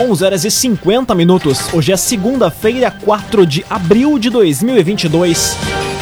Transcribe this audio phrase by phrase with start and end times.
[0.00, 1.72] 11 horas e 50 minutos.
[1.72, 5.56] Hoje é segunda-feira, 4 de abril de 2022.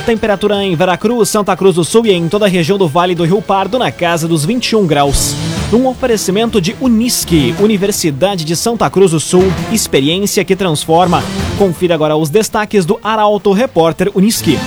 [0.06, 3.22] Temperatura em Veracruz, Santa Cruz do Sul e em toda a região do Vale do
[3.22, 5.34] Rio Pardo na casa dos 21 graus.
[5.70, 11.22] Um oferecimento de Unisque, Universidade de Santa Cruz do Sul, experiência que transforma.
[11.58, 14.58] Confira agora os destaques do Arauto Repórter Unisque.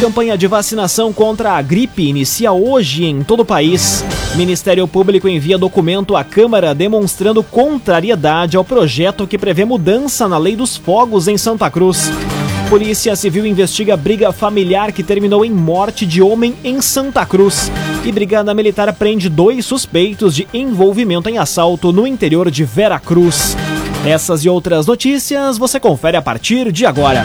[0.00, 4.04] Campanha de vacinação contra a gripe inicia hoje em todo o país.
[4.34, 10.54] Ministério Público envia documento à Câmara demonstrando contrariedade ao projeto que prevê mudança na lei
[10.54, 12.12] dos fogos em Santa Cruz.
[12.68, 17.72] Polícia Civil investiga briga familiar que terminou em morte de homem em Santa Cruz.
[18.04, 23.56] E Brigada Militar prende dois suspeitos de envolvimento em assalto no interior de Veracruz.
[24.04, 27.24] Essas e outras notícias você confere a partir de agora.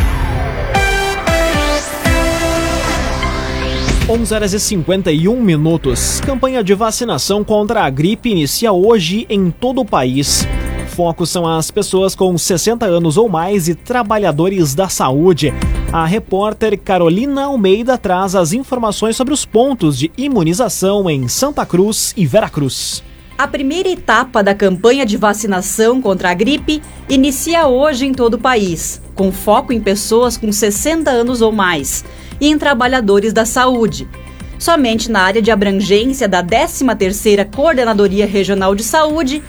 [4.11, 6.19] 11 horas e 51 minutos.
[6.19, 10.45] Campanha de vacinação contra a gripe inicia hoje em todo o país.
[10.89, 15.53] Foco são as pessoas com 60 anos ou mais e trabalhadores da saúde.
[15.93, 22.13] A repórter Carolina Almeida traz as informações sobre os pontos de imunização em Santa Cruz
[22.17, 23.01] e Veracruz.
[23.37, 28.39] A primeira etapa da campanha de vacinação contra a gripe inicia hoje em todo o
[28.39, 32.03] país, com foco em pessoas com 60 anos ou mais
[32.41, 34.09] e em trabalhadores da saúde.
[34.57, 39.41] Somente na área de abrangência da 13ª Coordenadoria Regional de Saúde,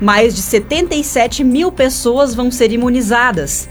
[0.00, 3.68] mais de 77 mil pessoas vão ser imunizadas.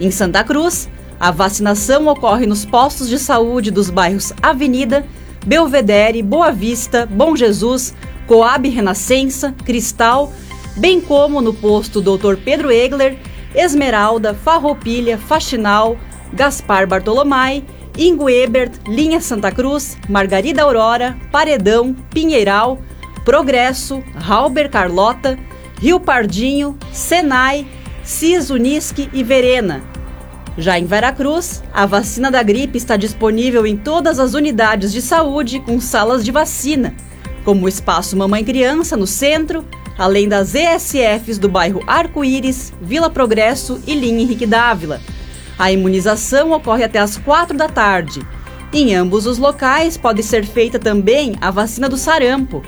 [0.00, 5.04] Em Santa Cruz, a vacinação ocorre nos postos de saúde dos bairros Avenida,
[5.44, 7.94] Belvedere, Boa Vista, Bom Jesus,
[8.26, 10.32] Coab Renascença, Cristal,
[10.76, 12.36] bem como no posto Dr.
[12.44, 13.18] Pedro Egler,
[13.54, 15.96] Esmeralda, Farroupilha, Faxinal,
[16.32, 17.64] Gaspar Bartolomai
[17.98, 22.78] Ingo Ebert, Linha Santa Cruz, Margarida Aurora, Paredão, Pinheiral,
[23.24, 25.38] Progresso, Halber Carlota,
[25.80, 27.66] Rio Pardinho, Senai,
[28.02, 29.82] Cis Unisque e Verena.
[30.56, 35.60] Já em Veracruz, a vacina da gripe está disponível em todas as unidades de saúde
[35.60, 36.94] com salas de vacina,
[37.44, 39.64] como o Espaço Mamãe Criança no centro,
[39.96, 45.00] além das ESFs do bairro Arco-Íris, Vila Progresso e Linha Henrique Dávila
[45.60, 48.22] a imunização ocorre até às 4 da tarde.
[48.72, 52.62] Em ambos os locais pode ser feita também a vacina do sarampo.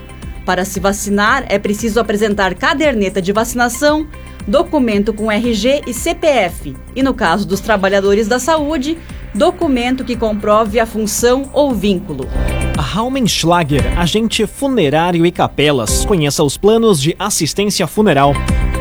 [0.44, 4.06] Para se vacinar, é preciso apresentar caderneta de vacinação,
[4.46, 8.98] documento com RG e CPF, e no caso dos trabalhadores da saúde,
[9.34, 12.28] documento que comprove a função ou vínculo.
[12.76, 16.04] Raumenschlager, agente funerário e capelas.
[16.04, 18.34] Conheça os planos de assistência funeral.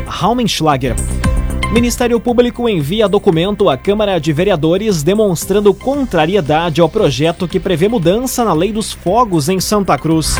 [0.06, 0.96] Raumenschlager
[1.72, 8.44] Ministério Público envia documento à Câmara de Vereadores demonstrando contrariedade ao projeto que prevê mudança
[8.44, 10.36] na lei dos fogos em Santa Cruz.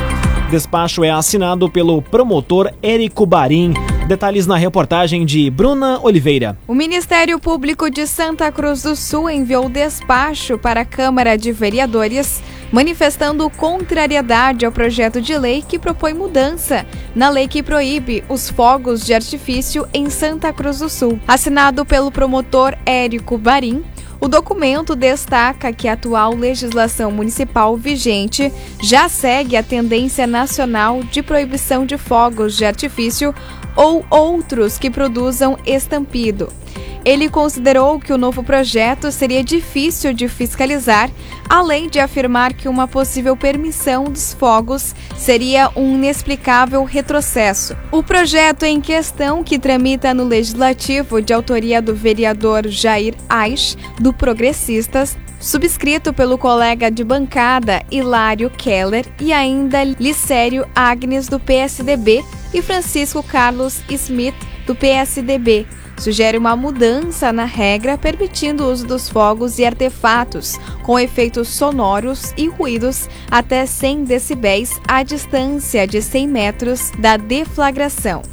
[0.50, 3.74] Despacho é assinado pelo promotor Érico Barim.
[4.10, 6.58] Detalhes na reportagem de Bruna Oliveira.
[6.68, 12.44] O Ministério Público de Santa Cruz do Sul enviou despacho para a Câmara de Vereadores
[12.72, 19.06] manifestando contrariedade ao projeto de lei que propõe mudança na lei que proíbe os fogos
[19.06, 21.20] de artifício em Santa Cruz do Sul.
[21.28, 23.84] Assinado pelo promotor Érico Barim,
[24.20, 31.24] o documento destaca que a atual legislação municipal vigente já segue a tendência nacional de
[31.24, 33.34] proibição de fogos de artifício
[33.76, 36.61] ou outros que produzam estampido.
[37.04, 41.10] Ele considerou que o novo projeto seria difícil de fiscalizar,
[41.50, 47.76] além de afirmar que uma possível permissão dos fogos seria um inexplicável retrocesso.
[47.92, 54.14] O projeto em questão, que tramita no Legislativo de autoria do vereador Jair Aich, do
[54.14, 62.24] Progressistas, subscrito pelo colega de bancada Hilário Keller e ainda Licério Agnes, do PSDB,
[62.54, 64.36] e Francisco Carlos Smith,
[64.68, 65.66] do PSDB,
[66.02, 72.34] sugere uma mudança na regra permitindo o uso dos fogos e artefatos com efeitos sonoros
[72.36, 78.24] e ruídos até 100 decibéis à distância de 100 metros da deflagração.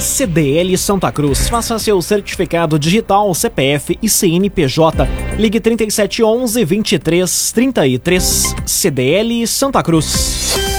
[0.00, 1.48] CDL Santa Cruz.
[1.48, 5.06] Faça seu certificado digital, CPF e CNPJ.
[5.38, 8.56] Ligue 3711 2333.
[8.66, 10.71] CDL Santa Cruz.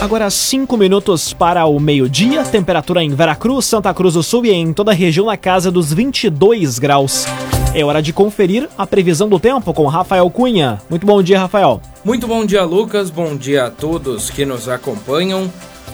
[0.00, 4.72] Agora 5 minutos para o meio-dia, temperatura em Veracruz, Santa Cruz do Sul e em
[4.72, 7.26] toda a região na casa dos 22 graus.
[7.74, 10.80] É hora de conferir a previsão do tempo com Rafael Cunha.
[10.88, 11.82] Muito bom dia, Rafael.
[12.02, 13.10] Muito bom dia, Lucas.
[13.10, 15.52] Bom dia a todos que nos acompanham.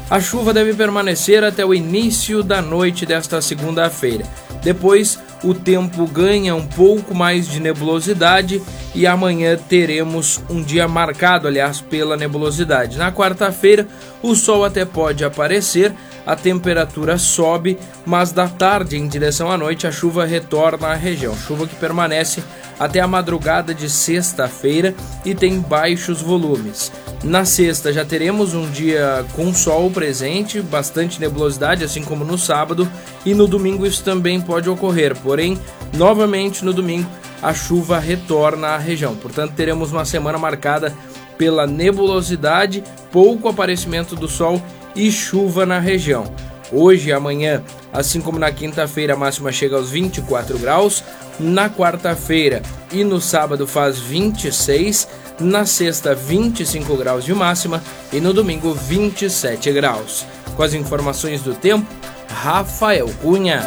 [0.09, 4.25] A chuva deve permanecer até o início da noite desta segunda-feira.
[4.63, 8.61] Depois, o tempo ganha um pouco mais de nebulosidade
[8.93, 12.99] e amanhã teremos um dia marcado, aliás, pela nebulosidade.
[12.99, 13.87] Na quarta-feira,
[14.21, 15.95] o sol até pode aparecer,
[16.27, 21.37] a temperatura sobe, mas da tarde em direção à noite a chuva retorna à região.
[21.37, 22.43] Chuva que permanece
[22.79, 24.95] até a madrugada de sexta-feira
[25.25, 26.93] e tem baixos volumes.
[27.25, 32.89] Na sexta já teremos um dia com sol presente, bastante nebulosidade, assim como no sábado,
[33.25, 35.17] e no domingo isso também pode ocorrer.
[35.17, 35.59] Porém,
[35.95, 37.09] novamente no domingo
[37.43, 39.15] a chuva retorna à região.
[39.17, 40.95] Portanto, teremos uma semana marcada
[41.37, 42.83] pela nebulosidade,
[43.13, 44.61] pouco aparecimento do sol
[44.95, 46.25] e chuva na região.
[46.73, 51.03] Hoje e amanhã, assim como na quinta-feira, a máxima chega aos 24 graus.
[51.39, 55.09] Na quarta-feira e no sábado faz 26.
[55.39, 57.83] Na sexta, 25 graus de máxima.
[58.13, 60.27] E no domingo, 27 graus.
[60.57, 61.87] Com as informações do tempo,
[62.29, 63.63] Rafael Cunha.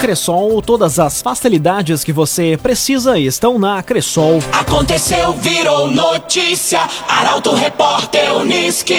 [0.00, 4.40] Cressol, todas as facilidades que você precisa estão na Cressol.
[4.52, 6.80] Aconteceu, virou notícia.
[7.06, 8.98] Arauto Repórter Uniski.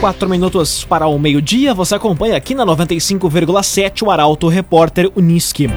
[0.00, 5.68] Quatro minutos para o meio-dia, você acompanha aqui na 95,7 o Arauto Repórter Uniski.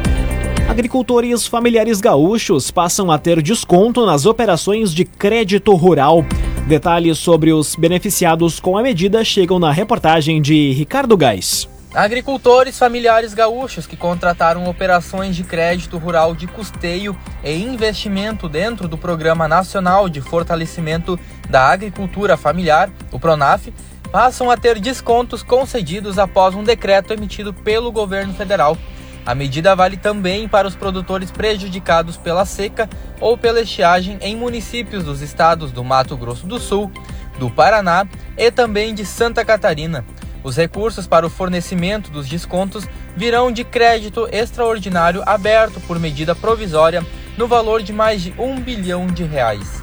[0.70, 6.24] Agricultores familiares gaúchos passam a ter desconto nas operações de crédito rural.
[6.66, 11.68] Detalhes sobre os beneficiados com a medida chegam na reportagem de Ricardo Gás.
[11.94, 18.98] Agricultores familiares gaúchos que contrataram operações de crédito rural de custeio e investimento dentro do
[18.98, 21.20] Programa Nacional de Fortalecimento
[21.50, 23.72] da Agricultura Familiar, o PRONAF,
[24.14, 28.78] passam a ter descontos concedidos após um decreto emitido pelo governo federal.
[29.26, 32.88] A medida vale também para os produtores prejudicados pela seca
[33.20, 36.92] ou pela estiagem em municípios dos estados do Mato Grosso do Sul,
[37.40, 38.06] do Paraná
[38.38, 40.06] e também de Santa Catarina.
[40.44, 42.86] Os recursos para o fornecimento dos descontos
[43.18, 47.04] virão de crédito extraordinário aberto por medida provisória
[47.36, 49.82] no valor de mais de um bilhão de reais.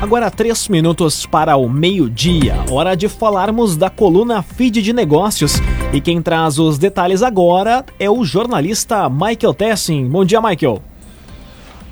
[0.00, 2.56] Agora três minutos para o meio-dia.
[2.70, 5.60] Hora de falarmos da coluna Feed de Negócios.
[5.92, 10.08] E quem traz os detalhes agora é o jornalista Michael Tessin.
[10.08, 10.80] Bom dia, Michael.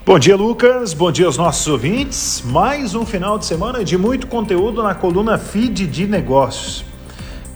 [0.07, 0.95] Bom dia, Lucas.
[0.95, 2.43] Bom dia aos nossos ouvintes.
[2.47, 6.87] Mais um final de semana de muito conteúdo na coluna Feed de Negócios.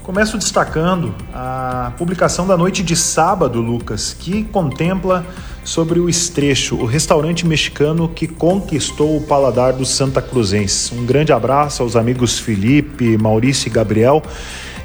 [0.03, 5.25] Começo destacando a publicação da noite de sábado, Lucas, que contempla
[5.65, 10.91] sobre o Estrecho, o restaurante mexicano que conquistou o paladar dos Santa Cruzenses.
[10.93, 14.23] Um grande abraço aos amigos Felipe, Maurício e Gabriel,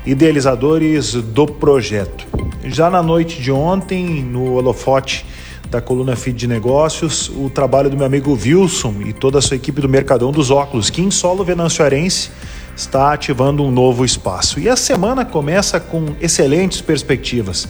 [0.05, 2.25] idealizadores do projeto.
[2.63, 5.25] Já na noite de ontem, no holofote
[5.69, 9.57] da coluna Feed de Negócios, o trabalho do meu amigo Wilson e toda a sua
[9.57, 12.29] equipe do Mercadão dos Óculos, que em solo venançoarense
[12.75, 14.59] está ativando um novo espaço.
[14.59, 17.67] E a semana começa com excelentes perspectivas.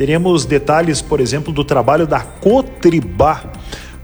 [0.00, 3.42] Teremos detalhes, por exemplo, do trabalho da Cotribá,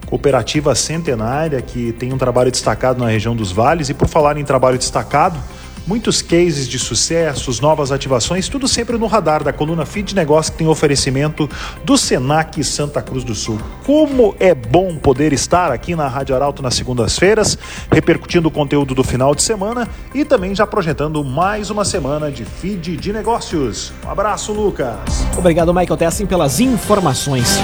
[0.04, 3.88] cooperativa centenária que tem um trabalho destacado na região dos vales.
[3.88, 5.42] E por falar em trabalho destacado,
[5.86, 10.58] muitos cases de sucessos, novas ativações, tudo sempre no radar da coluna Feed Negócio que
[10.58, 11.48] tem oferecimento
[11.84, 13.58] do Senac Santa Cruz do Sul.
[13.84, 17.58] Como é bom poder estar aqui na Rádio Arauto nas segundas-feiras,
[17.90, 22.44] repercutindo o conteúdo do final de semana e também já projetando mais uma semana de
[22.44, 23.92] Feed de Negócios.
[24.04, 24.98] Um abraço, Lucas.
[25.36, 27.58] Obrigado, Michael Tessin, pelas informações.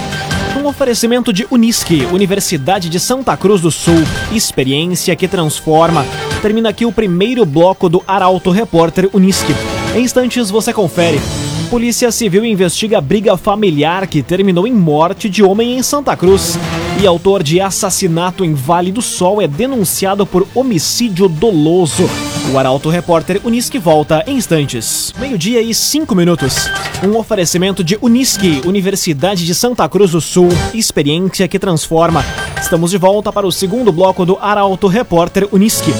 [0.62, 4.04] Um oferecimento de Unisque, Universidade de Santa Cruz do Sul.
[4.30, 6.06] Experiência que transforma.
[6.40, 9.52] Termina aqui o primeiro bloco do Arauto Repórter Unisque.
[9.92, 11.20] Em instantes você confere.
[11.68, 16.56] Polícia Civil investiga briga familiar que terminou em morte de homem em Santa Cruz.
[17.00, 22.08] E autor de assassinato em Vale do Sol é denunciado por homicídio doloso.
[22.52, 25.12] O Arauto Repórter Unisque volta em instantes.
[25.18, 26.68] Meio-dia e cinco minutos.
[27.04, 30.48] Um oferecimento de Unisque, Universidade de Santa Cruz do Sul.
[30.74, 32.24] Experiência que transforma.
[32.60, 35.92] Estamos de volta para o segundo bloco do Arauto Repórter Unisque.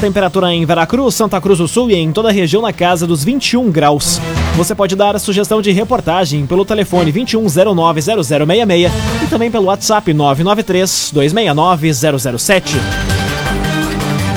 [0.00, 3.22] Temperatura em Veracruz, Santa Cruz do Sul e em toda a região na casa dos
[3.22, 4.20] 21 graus.
[4.56, 8.90] Você pode dar a sugestão de reportagem pelo telefone 21090066
[9.24, 11.94] e também pelo WhatsApp 993 269
[12.28, 12.76] 007.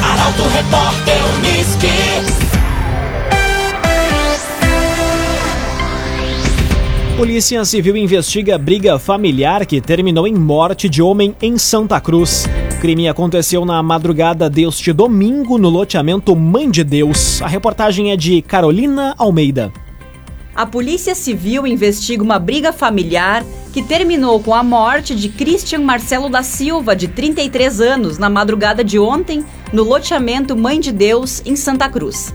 [0.01, 2.45] Arauto Repórter Uniski.
[7.17, 12.47] Polícia Civil investiga briga familiar que terminou em morte de homem em Santa Cruz.
[12.81, 17.41] crime aconteceu na madrugada deste domingo no loteamento Mãe de Deus.
[17.41, 19.71] A reportagem é de Carolina Almeida.
[20.55, 23.43] A Polícia Civil investiga uma briga familiar
[23.73, 28.81] que terminou com a morte de Christian Marcelo da Silva, de 33 anos, na madrugada
[28.81, 29.43] de ontem,
[29.73, 32.33] no loteamento Mãe de Deus, em Santa Cruz.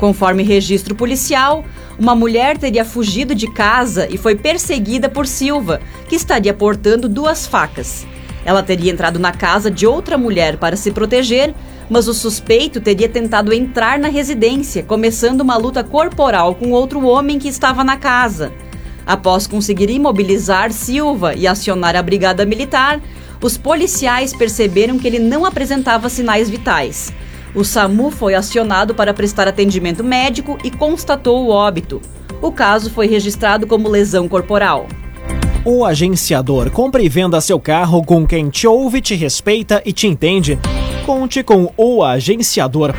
[0.00, 1.64] Conforme registro policial,
[1.96, 7.46] uma mulher teria fugido de casa e foi perseguida por Silva, que estaria portando duas
[7.46, 8.04] facas.
[8.44, 11.54] Ela teria entrado na casa de outra mulher para se proteger,
[11.90, 17.38] mas o suspeito teria tentado entrar na residência, começando uma luta corporal com outro homem
[17.38, 18.52] que estava na casa.
[19.04, 23.00] Após conseguir imobilizar Silva e acionar a brigada militar,
[23.42, 27.12] os policiais perceberam que ele não apresentava sinais vitais.
[27.54, 32.00] O SAMU foi acionado para prestar atendimento médico e constatou o óbito.
[32.40, 34.86] O caso foi registrado como lesão corporal.
[35.64, 40.06] O agenciador compra e venda seu carro com quem te ouve, te respeita e te
[40.06, 40.58] entende.
[41.04, 42.92] Conte com o agenciador.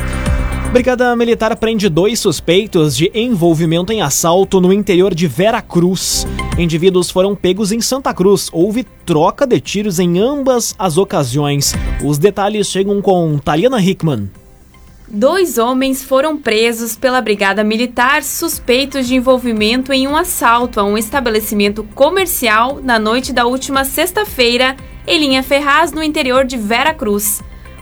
[0.72, 6.26] Brigada Militar prende dois suspeitos de envolvimento em assalto no interior de Vera Cruz.
[6.58, 8.50] Indivíduos foram pegos em Santa Cruz.
[8.52, 11.74] Houve troca de tiros em ambas as ocasiões.
[12.04, 14.30] Os detalhes chegam com Taliana Hickman.
[15.08, 20.98] Dois homens foram presos pela Brigada Militar suspeitos de envolvimento em um assalto a um
[20.98, 27.42] estabelecimento comercial na noite da última sexta-feira, em linha Ferraz, no interior de Vera Cruz.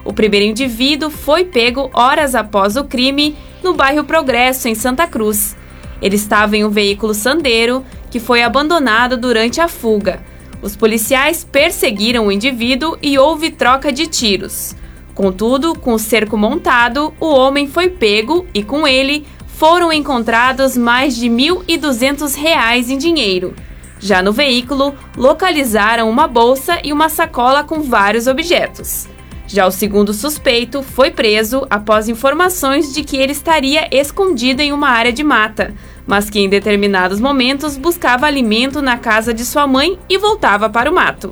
[0.10, 5.56] O primeiro indivíduo foi pego horas após o crime no bairro Progresso, em Santa Cruz.
[6.02, 10.20] Ele estava em um veículo sandeiro que foi abandonado durante a fuga.
[10.64, 14.76] Os policiais perseguiram o indivíduo e houve troca de tiros.
[15.14, 21.16] Contudo, com o cerco montado, o homem foi pego e, com ele, foram encontrados mais
[21.16, 23.54] de R$ 1.200 em dinheiro.
[24.00, 29.08] Já no veículo, localizaram uma bolsa e uma sacola com vários objetos.
[29.52, 34.90] Já o segundo suspeito foi preso após informações de que ele estaria escondido em uma
[34.90, 35.74] área de mata,
[36.06, 40.90] mas que em determinados momentos buscava alimento na casa de sua mãe e voltava para
[40.90, 41.32] o mato.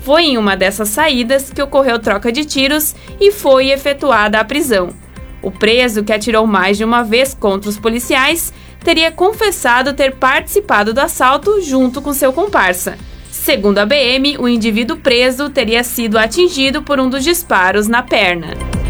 [0.00, 4.94] Foi em uma dessas saídas que ocorreu troca de tiros e foi efetuada a prisão.
[5.42, 10.94] O preso, que atirou mais de uma vez contra os policiais, teria confessado ter participado
[10.94, 12.96] do assalto junto com seu comparsa.
[13.42, 18.48] Segundo a BM, o indivíduo preso teria sido atingido por um dos disparos na perna.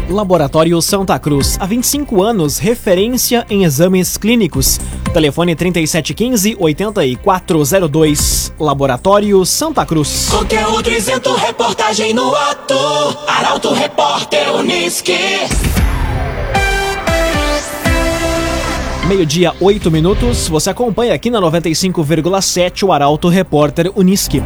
[0.09, 4.77] Laboratório Santa Cruz, há 25 anos, referência em exames clínicos.
[5.13, 8.51] Telefone 3715-8402.
[8.59, 10.27] Laboratório Santa Cruz.
[10.29, 12.75] Conteúdo isento, reportagem no ato.
[13.27, 15.15] Arauto Repórter Uniski.
[19.11, 20.47] Meio-dia, 8 minutos.
[20.47, 24.41] Você acompanha aqui na 95,7 o Arauto Repórter Uniski.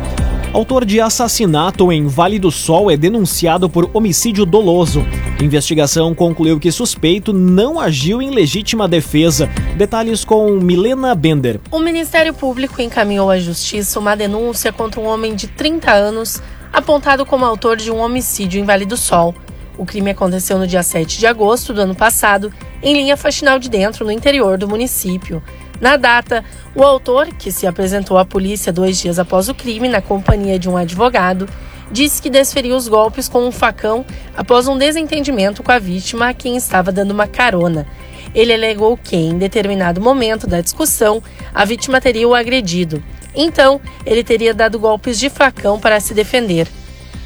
[0.52, 5.06] Autor de assassinato em Vale do Sol é denunciado por homicídio doloso.
[5.40, 9.48] Investigação concluiu que suspeito não agiu em legítima defesa.
[9.78, 11.60] Detalhes com Milena Bender.
[11.70, 16.42] O Ministério Público encaminhou à Justiça uma denúncia contra um homem de 30 anos
[16.74, 19.36] apontado como autor de um homicídio em Vale do Sol.
[19.78, 22.52] O crime aconteceu no dia 7 de agosto do ano passado,
[22.86, 25.42] em linha faxinal de dentro, no interior do município.
[25.82, 30.04] Na data, o autor, que se apresentou à polícia dois dias após o crime na
[30.04, 31.50] companhia de um advogado,
[31.92, 34.06] disse que desferiu os golpes com um facão
[34.38, 37.88] após um desentendimento com a vítima a quem estava dando uma carona.
[38.36, 41.24] Ele alegou que, em determinado momento da discussão,
[41.54, 43.04] a vítima teria o agredido.
[43.34, 46.68] Então, ele teria dado golpes de facão para se defender.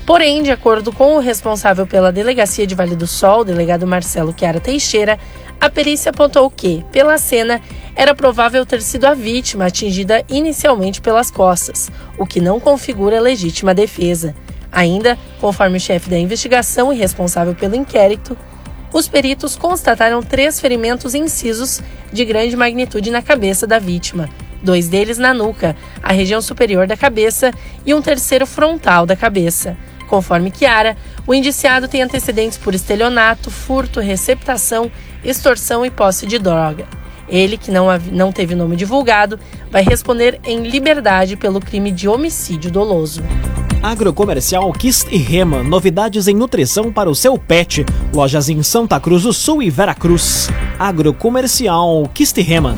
[0.10, 4.34] Porém, de acordo com o responsável pela Delegacia de Vale do Sol, o delegado Marcelo
[4.36, 5.20] Chiara Teixeira,
[5.62, 7.62] a perícia apontou que, pela cena,
[7.96, 13.72] era provável ter sido a vítima atingida inicialmente pelas costas, o que não configura legítima
[13.72, 14.34] defesa.
[14.72, 18.36] Ainda, conforme o chefe da investigação e responsável pelo inquérito,
[18.92, 24.28] os peritos constataram três ferimentos incisos de grande magnitude na cabeça da vítima,
[24.64, 27.54] dois deles na nuca, a região superior da cabeça,
[27.86, 29.78] e um terceiro frontal da cabeça.
[30.10, 30.98] Conforme Chiara,
[31.28, 34.92] o indiciado tem antecedentes por estelionato, furto, receptação,
[35.24, 36.88] extorsão e posse de droga.
[37.30, 39.40] Ele, que não, não teve nome divulgado,
[39.70, 43.22] vai responder em liberdade pelo crime de homicídio doloso.
[43.84, 47.86] Agrocomercial Kist e Rema, novidades em nutrição para o seu pet.
[48.12, 50.50] Lojas em Santa Cruz do Sul e Veracruz.
[50.80, 52.76] Agrocomercial Kist e Rema.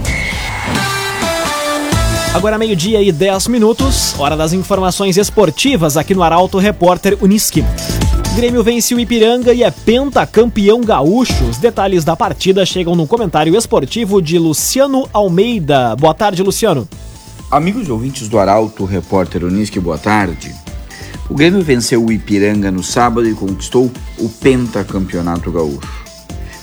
[2.34, 7.62] Agora meio-dia e 10 minutos, hora das informações esportivas aqui no Arauto Repórter Uniski.
[8.34, 11.44] Grêmio vence o Ipiranga e é pentacampeão gaúcho.
[11.44, 15.94] Os detalhes da partida chegam no comentário esportivo de Luciano Almeida.
[15.98, 16.88] Boa tarde, Luciano.
[17.52, 20.56] Amigos ouvintes do Arauto Repórter Uniski, boa tarde.
[21.30, 26.02] O Grêmio venceu o Ipiranga no sábado e conquistou o pentacampeonato gaúcho.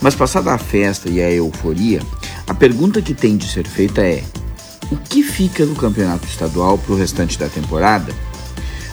[0.01, 2.01] Mas passada a festa e a euforia,
[2.47, 4.25] a pergunta que tem de ser feita é:
[4.91, 8.13] o que fica do campeonato estadual para o restante da temporada?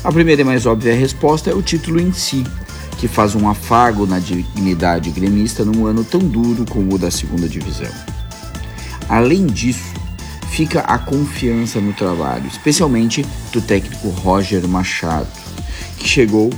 [0.04, 2.44] A primeira e mais óbvia resposta é o título em si,
[2.98, 7.48] que faz um afago na dignidade gremista num ano tão duro como o da segunda
[7.48, 7.92] divisão.
[9.08, 9.94] Além disso,
[10.52, 15.28] fica a confiança no trabalho, especialmente do técnico Roger Machado,
[15.98, 16.52] que chegou,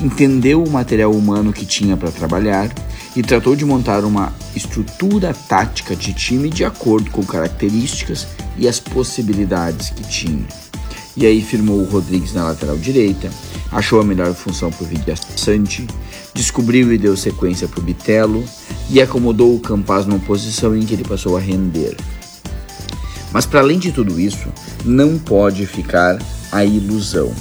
[0.00, 2.68] entendeu o material humano que tinha para trabalhar
[3.14, 8.26] e tratou de montar uma estrutura tática de time de acordo com características
[8.56, 10.46] e as possibilidades que tinha.
[11.16, 13.30] E aí firmou o Rodrigues na lateral direita,
[13.70, 15.86] achou a melhor função para o Vidia Sante,
[16.32, 18.42] descobriu e deu sequência para o Bitelo
[18.88, 21.96] e acomodou o Campaz numa posição em que ele passou a render.
[23.30, 24.48] Mas para além de tudo isso,
[24.84, 26.18] não pode ficar
[26.50, 27.34] a ilusão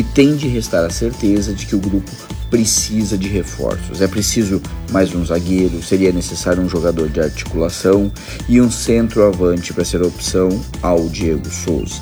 [0.00, 2.10] e tem de restar a certeza de que o grupo
[2.48, 4.00] precisa de reforços.
[4.00, 8.10] É preciso mais um zagueiro, seria necessário um jogador de articulação
[8.48, 10.48] e um centroavante para ser opção
[10.80, 12.00] ao Diego Souza.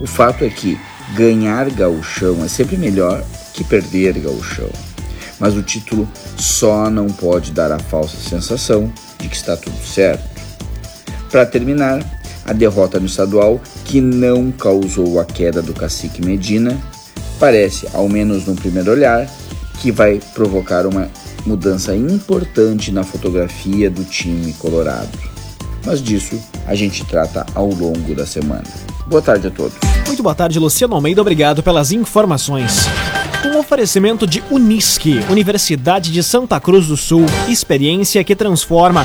[0.00, 0.76] O fato é que
[1.14, 3.24] ganhar gauchão é sempre melhor
[3.54, 4.70] que perder gauchão.
[5.38, 10.28] Mas o título só não pode dar a falsa sensação de que está tudo certo.
[11.30, 12.04] Para terminar,
[12.44, 16.76] a derrota no estadual, que não causou a queda do cacique Medina,
[17.42, 19.28] parece, ao menos no primeiro olhar,
[19.80, 21.10] que vai provocar uma
[21.44, 25.18] mudança importante na fotografia do time colorado.
[25.84, 28.62] Mas disso a gente trata ao longo da semana.
[29.08, 29.76] Boa tarde a todos.
[30.06, 31.20] Muito boa tarde, Luciano Almeida.
[31.20, 32.86] Obrigado pelas informações.
[33.44, 39.04] Um oferecimento de Unisque, Universidade de Santa Cruz do Sul, experiência que transforma.